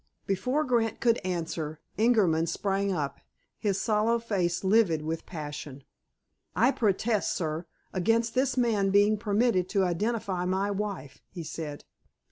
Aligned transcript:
Before 0.25 0.63
Grant 0.63 0.99
could 0.99 1.19
answer, 1.23 1.79
Ingerman 1.95 2.47
sprang 2.47 2.91
up, 2.91 3.19
his 3.59 3.79
sallow 3.79 4.17
face 4.17 4.63
livid 4.63 5.03
with 5.03 5.27
passion. 5.27 5.83
"I 6.55 6.71
protest, 6.71 7.35
sir, 7.35 7.67
against 7.93 8.33
this 8.33 8.57
man 8.57 8.89
being 8.89 9.15
permitted 9.15 9.69
to 9.69 9.83
identify 9.85 10.43
my 10.45 10.71
wife," 10.71 11.21
he 11.29 11.43
said. 11.43 11.85